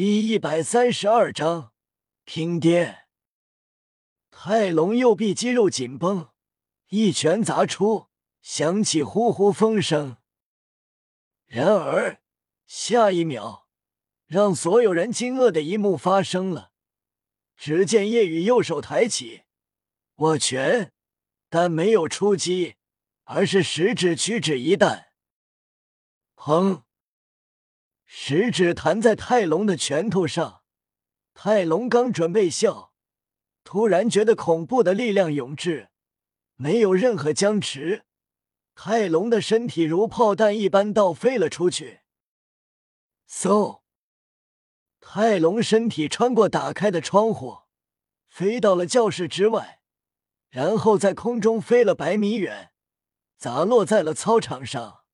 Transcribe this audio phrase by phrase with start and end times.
[0.00, 1.72] 第一百三十二章
[2.24, 3.08] 拼爹。
[4.30, 6.28] 泰隆右臂肌肉紧绷，
[6.90, 8.06] 一拳砸出，
[8.40, 10.18] 响起呼呼风声。
[11.46, 12.22] 然而
[12.64, 13.66] 下一秒，
[14.28, 16.70] 让所有人惊愕的一幕发生了。
[17.56, 19.42] 只见叶雨右手抬起，
[20.18, 20.92] 握拳，
[21.48, 22.76] 但没有出击，
[23.24, 25.08] 而是食指屈指一弹，
[26.36, 26.84] 砰！
[28.10, 30.62] 食指弹在泰隆的拳头上，
[31.34, 32.94] 泰隆刚准备笑，
[33.62, 35.90] 突然觉得恐怖的力量涌至，
[36.56, 38.06] 没有任何僵持，
[38.74, 42.00] 泰隆的身体如炮弹一般倒飞了出去。
[43.28, 43.82] 嗖！
[45.00, 47.58] 泰隆身体穿过打开的窗户，
[48.26, 49.82] 飞到了教室之外，
[50.48, 52.72] 然后在空中飞了百米远，
[53.36, 55.04] 砸落在了操场上。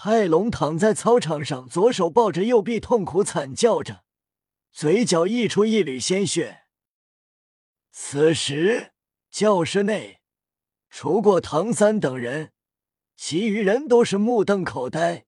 [0.00, 4.04] 泰隆躺在操场上，左手抱着右臂，痛苦惨叫着，
[4.70, 6.66] 嘴角溢出一缕鲜血。
[7.90, 8.92] 此时，
[9.28, 10.20] 教室内
[10.88, 12.52] 除过唐三等人，
[13.16, 15.26] 其余人都是目瞪口呆，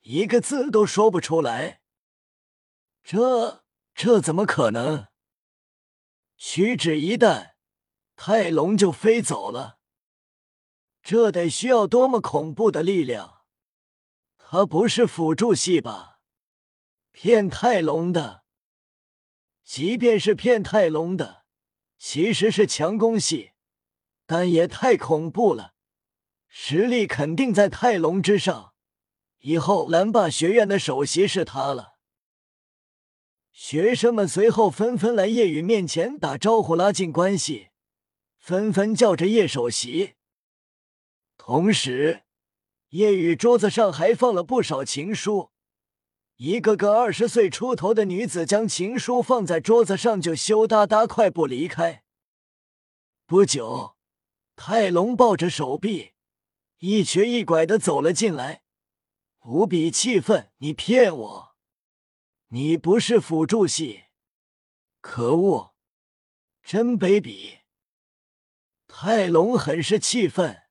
[0.00, 1.80] 一个字都说不出来。
[3.04, 3.62] 这
[3.94, 5.06] 这怎么可能？
[6.36, 7.54] 屈指一弹，
[8.16, 9.78] 泰隆就飞走了。
[11.00, 13.39] 这得需要多么恐怖的力量！
[14.52, 16.18] 他不是辅助系吧？
[17.12, 18.42] 骗泰隆的，
[19.62, 21.44] 即便是骗泰隆的，
[21.96, 23.52] 其实是强攻系，
[24.26, 25.74] 但也太恐怖了，
[26.48, 28.74] 实力肯定在泰隆之上。
[29.38, 31.94] 以后蓝霸学院的首席是他了。
[33.52, 37.68] 学生们随后纷纷来叶雨面前打招呼，拉近关系，
[38.36, 40.16] 纷纷叫着叶首席，
[41.36, 42.24] 同时。
[42.90, 45.50] 夜雨桌子上还放了不少情书，
[46.36, 52.02] 一个个二十岁出头的女子将情书放在桌子上，就羞答答快步离开。
[53.26, 53.96] 不久，
[54.56, 56.14] 泰隆抱着手臂，
[56.78, 58.64] 一瘸一拐的走了进来，
[59.44, 61.56] 无比气愤：“你骗我！
[62.48, 64.06] 你不是辅助系！
[65.00, 65.74] 可恶，
[66.64, 67.60] 真卑鄙！”
[68.88, 70.62] 泰隆很是气愤。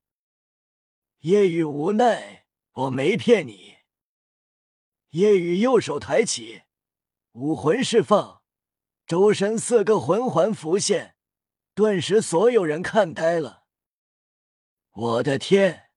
[1.20, 3.80] 夜雨无奈，我没骗你。
[5.10, 6.62] 夜雨右手抬起，
[7.34, 8.42] 武魂释放，
[9.06, 11.18] 周身四个魂环浮现，
[11.74, 13.66] 顿时所有人看呆了。
[14.92, 15.90] 我的天，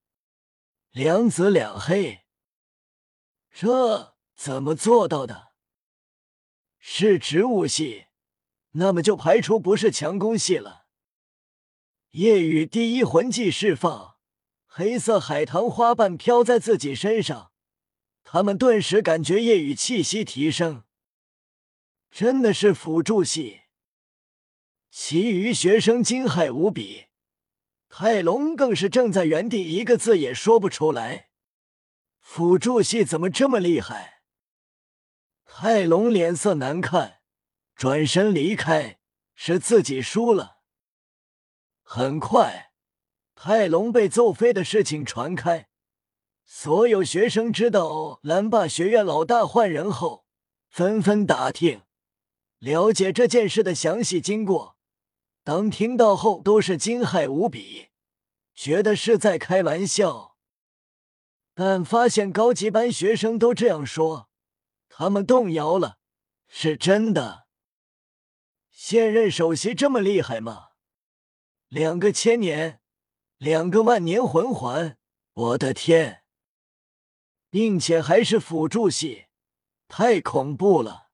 [0.91, 2.25] 两紫两黑，
[3.49, 5.53] 这怎么做到的？
[6.81, 8.07] 是植物系，
[8.73, 10.87] 那么就排除不是强攻系了。
[12.11, 14.12] 夜雨第一魂技释放。
[14.75, 17.53] 黑色海棠花瓣飘在自己身上，
[18.25, 20.85] 他们顿时感觉夜雨气息提升，
[22.11, 23.65] 真的是辅助系。
[24.91, 27.09] 其余学生惊骇无比，
[27.91, 31.29] 泰隆更是正在原地，一个字也说不出来。
[32.19, 34.23] 辅助系怎么这么厉害？
[35.45, 37.21] 泰隆脸色难看，
[37.75, 39.01] 转身离开，
[39.35, 40.63] 是自己输了。
[41.83, 42.72] 很快。
[43.45, 45.67] 泰隆被揍飞的事情传开，
[46.45, 50.25] 所有学生知道蓝霸学院老大换人后，
[50.69, 51.83] 纷纷打听
[52.61, 54.77] 了解这件事的详细经过。
[55.43, 57.89] 当听到后，都是惊骇无比，
[58.55, 60.37] 觉得是在开玩笑。
[61.53, 64.29] 但发现高级班学生都这样说，
[64.89, 65.99] 他们动摇了，
[66.47, 67.49] 是真的。
[68.71, 70.69] 现任首席这么厉害吗？
[71.67, 72.79] 两个千年。
[73.43, 74.97] 两个万年魂环，
[75.33, 76.23] 我的天！
[77.51, 79.25] 并且还是辅助系，
[79.89, 81.09] 太恐怖了。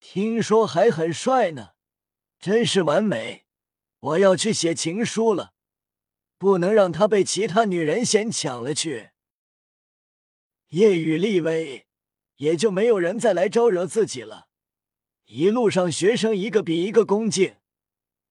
[0.00, 1.70] 听说还很帅呢，
[2.38, 3.46] 真是完美！
[4.00, 5.54] 我要去写情书了，
[6.36, 9.12] 不能让他被其他女人先抢了去。
[10.68, 11.86] 夜雨立威，
[12.36, 14.48] 也就没有人再来招惹自己了。
[15.24, 17.56] 一路上，学生一个比一个恭敬，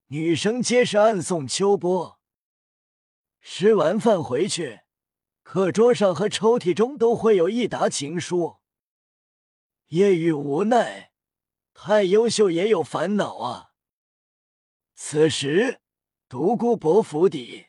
[0.10, 2.17] 女生皆是暗送秋波。
[3.50, 4.82] 吃完饭回去，
[5.42, 8.58] 课桌上和抽屉中都会有一沓情书。
[9.88, 11.14] 夜雨无奈，
[11.74, 13.72] 太优秀也有烦恼啊。
[14.96, 15.80] 此时，
[16.28, 17.68] 独孤博府邸，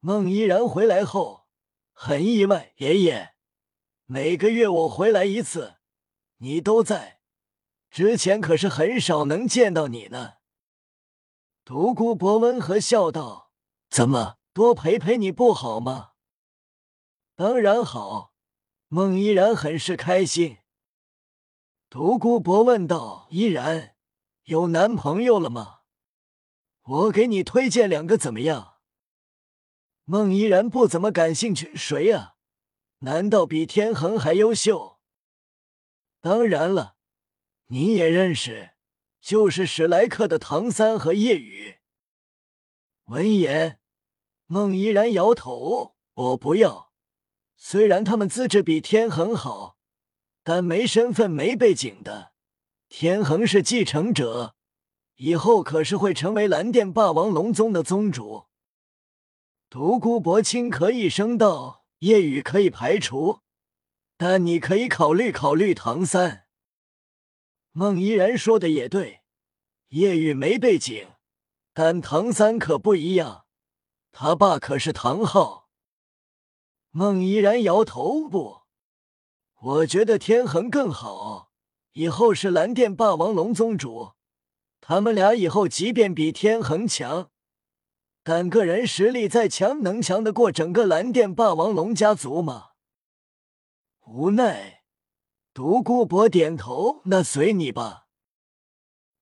[0.00, 1.46] 孟依然回来后
[1.92, 3.30] 很意外，爷爷，
[4.04, 5.76] 每个月我回来一次，
[6.36, 7.20] 你都在，
[7.90, 10.34] 之前可是很少能见到你呢。
[11.64, 13.50] 独孤博温和笑道
[13.88, 16.12] ：“怎么？”多陪陪你不好吗？
[17.34, 18.34] 当然好，
[18.88, 20.58] 孟依然很是开心。
[21.88, 23.96] 独孤博问道：“依然
[24.44, 25.80] 有男朋友了吗？
[26.82, 28.80] 我给你推荐两个，怎么样？”
[30.04, 31.74] 孟依然不怎么感兴趣。
[31.74, 32.36] 谁呀？
[32.98, 35.00] 难道比天恒还优秀？
[36.20, 36.96] 当然了，
[37.66, 38.72] 你也认识，
[39.20, 41.78] 就是史莱克的唐三和叶雨。
[43.06, 43.80] 闻言，
[44.52, 46.92] 孟依然摇头：“我不要。
[47.56, 49.78] 虽然他们资质比天恒好。”
[50.44, 52.32] 但没身份、没背景的
[52.90, 54.54] 天恒是继承者，
[55.16, 58.44] 以后可是会成为蓝电霸王龙宗的宗主。
[59.70, 63.38] 独孤博轻咳一声道：“夜雨可以排除，
[64.18, 66.44] 但你可以考虑考虑唐三。”
[67.72, 69.22] 孟依然说的也对，
[69.88, 71.08] 夜雨没背景，
[71.72, 73.46] 但唐三可不一样，
[74.12, 75.68] 他爸可是唐昊。
[76.90, 78.62] 孟依然摇头不。
[79.60, 81.50] 我觉得天恒更好，
[81.92, 84.12] 以后是蓝电霸王龙宗主。
[84.80, 87.30] 他们俩以后即便比天恒强，
[88.24, 92.70] 但个人实力再强，能强得过整个蓝电霸王龙家族吗？
[94.06, 94.82] 无奈，
[95.54, 98.08] 独孤博点头，那随你吧。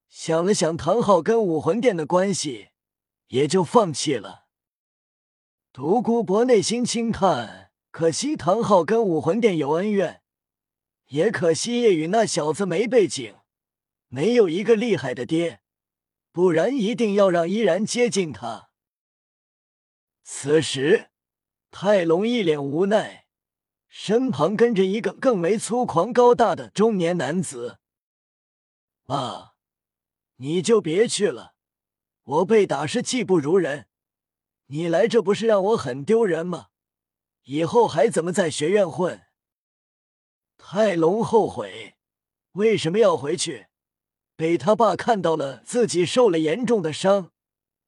[0.08, 2.70] 想了想唐昊跟武魂殿的关系，
[3.28, 4.39] 也就放弃了。
[5.72, 10.20] 独孤博内心轻叹，可惜唐昊跟武魂殿有恩怨。
[11.06, 13.36] 也可惜叶雨那小子没背景，
[14.08, 15.60] 没有一个厉害的爹，
[16.32, 18.70] 不然一定要让依然接近他。
[20.24, 21.10] 此时，
[21.70, 23.26] 泰隆一脸无奈，
[23.88, 27.78] 身旁跟着一个更为粗狂高大的中年男子。
[29.06, 29.54] 爸，
[30.36, 31.54] 你就别去了，
[32.24, 33.86] 我被打是技不如人，
[34.72, 36.68] 你来这不是让我很丢人吗？
[37.42, 39.20] 以后还怎么在学院混？
[40.56, 41.96] 泰隆后悔
[42.52, 43.66] 为什么要回去，
[44.36, 47.32] 被他爸看到了自己受了严重的伤，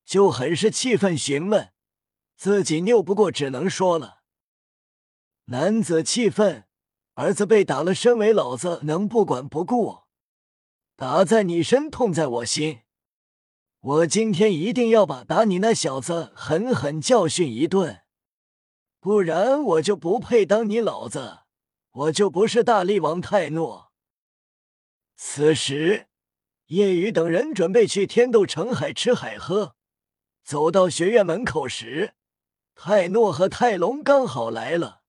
[0.03, 1.71] 就很是气愤，询问
[2.35, 4.23] 自己拗不过，只能说了。
[5.45, 6.65] 男子气愤，
[7.13, 9.99] 儿子被打了，身为老子能不管不顾？
[10.97, 12.81] 打在你身，痛在我心。
[13.83, 18.03] 我今天一定要把打你那小子狠狠教训一顿，
[19.01, 21.39] 不然我就不配当你老子。
[21.91, 23.91] 我就不是大力王泰诺。
[25.17, 26.07] 此时，
[26.67, 29.75] 叶雨等人准备去天斗城海吃海喝。
[30.45, 32.13] 走到学院门口时，
[32.75, 35.01] 泰诺和泰隆刚好来了。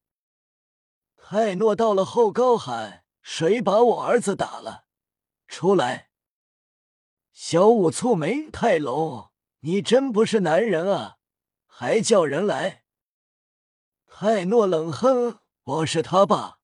[1.17, 4.87] 泰诺到了后高喊：“谁把我儿子打了？
[5.47, 6.11] 出来！”
[7.37, 11.17] 小五蹙眉：“泰隆，你真不是男人啊，
[11.67, 12.85] 还叫人来？”
[14.07, 16.61] 泰诺冷哼：“我是他爸。”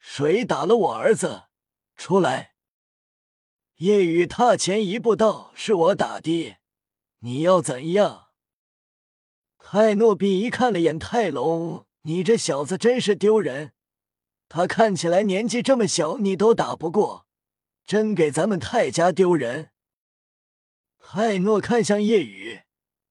[0.00, 1.44] 谁打了我儿子？
[1.96, 2.54] 出来！
[3.76, 6.56] 夜雨踏前一步道：“是我打的，
[7.18, 8.28] 你要怎样？”
[9.60, 13.74] 泰诺鄙夷看了眼泰隆：“你这小子真是丢人！
[14.48, 17.26] 他看起来年纪这么小，你都打不过，
[17.84, 19.72] 真给咱们泰家丢人。”
[21.08, 22.62] 泰诺看向叶雨，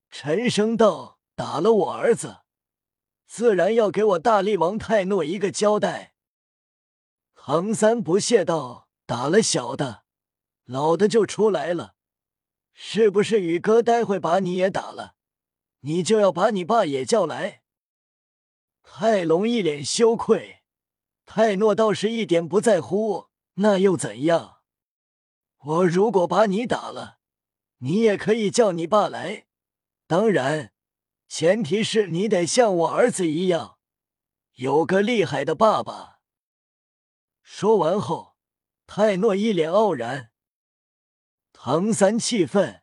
[0.10, 2.40] 沉声道：“打了我儿子，
[3.26, 6.14] 自然要给我大力王泰诺一个交代。”
[7.34, 10.04] 唐三不屑道：“打了小的，
[10.66, 11.96] 老的就出来了，
[12.74, 13.40] 是不是？
[13.40, 15.16] 宇哥，待会把你也打了，
[15.80, 17.62] 你就要把你爸也叫来。”
[18.84, 20.64] 泰隆一脸羞愧，
[21.26, 23.28] 泰诺倒是一点不在乎。
[23.54, 24.58] 那又怎样？
[25.60, 27.20] 我如果把你打了，
[27.86, 29.46] 你也可以叫你爸来，
[30.08, 30.74] 当然，
[31.28, 33.78] 前提是你得像我儿子一样，
[34.54, 36.20] 有个厉害的爸爸。
[37.44, 38.38] 说完后，
[38.88, 40.32] 泰诺一脸傲然。
[41.54, 42.82] 唐三气愤，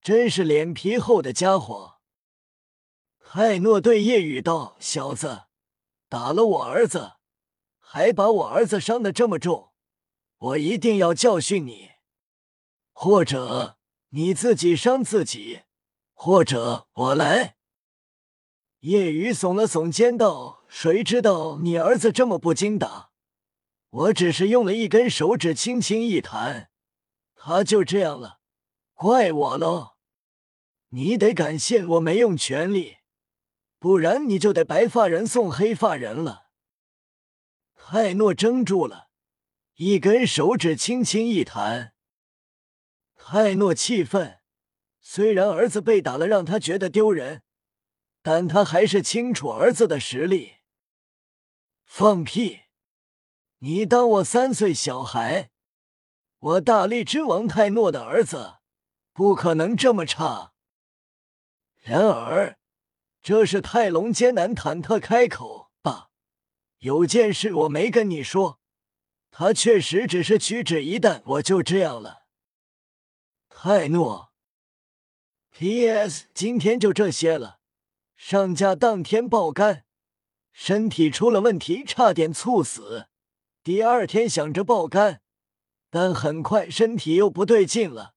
[0.00, 2.00] 真是脸皮厚的家伙。
[3.20, 5.44] 泰诺对夜雨道：“小子，
[6.08, 7.12] 打了我儿子，
[7.78, 9.72] 还把我儿子伤的这么重，
[10.36, 11.92] 我一定要教训你。
[12.90, 13.78] 或者
[14.14, 15.62] 你自己伤自己，
[16.14, 17.56] 或者我来。”
[18.80, 23.10] 叶雨耸了耸肩道：“谁知道你儿子这么不经打？”
[23.92, 26.70] 我只是用了一根手指轻轻一弹，
[27.34, 28.40] 他就这样了，
[28.94, 29.96] 怪我喽！
[30.88, 32.96] 你得感谢我没用全力，
[33.78, 36.46] 不然你就得白发人送黑发人了。
[37.74, 39.10] 泰诺怔住了，
[39.74, 41.94] 一根手指轻轻一弹。
[43.24, 44.40] 泰诺气愤，
[45.00, 47.42] 虽然儿子被打了让他觉得丢人，
[48.20, 50.56] 但他还是清楚儿子的实力。
[51.84, 52.62] 放屁！
[53.60, 55.50] 你当我三岁小孩？
[56.40, 58.56] 我大力之王泰诺的儿子
[59.12, 60.52] 不可能这么差。
[61.78, 62.58] 然而，
[63.22, 66.10] 这是泰隆艰难忐忑开口：“爸，
[66.80, 68.58] 有件事我没跟你说。
[69.30, 72.21] 他确实只是举止一弹，我就这样了。”
[73.64, 74.32] 泰诺
[75.52, 76.24] ，P.S.
[76.34, 77.60] 今天就这些了。
[78.16, 79.84] 上架当天爆肝，
[80.50, 83.06] 身体出了问题，差点猝死。
[83.62, 85.22] 第二天想着爆肝，
[85.90, 88.14] 但很快身体又不对劲了，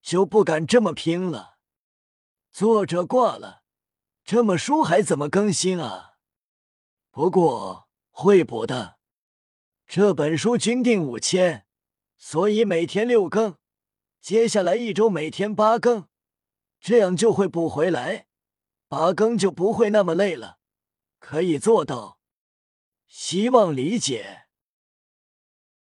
[0.00, 1.56] 就不敢这么拼了。
[2.52, 3.64] 作者挂了，
[4.24, 6.18] 这么书还怎么更新啊？
[7.10, 8.98] 不过会补的。
[9.88, 11.66] 这本书均定五千，
[12.16, 13.56] 所以每天六更。
[14.24, 16.08] 接下来一周每天八更，
[16.80, 18.26] 这样就会补回来。
[18.88, 20.56] 八更就不会那么累了，
[21.18, 22.18] 可以做到，
[23.06, 24.43] 希望理解。